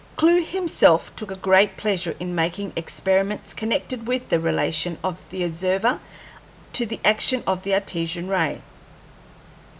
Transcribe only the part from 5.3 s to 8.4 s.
observer to the action of the Artesian